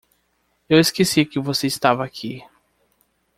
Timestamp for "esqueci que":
0.79-1.39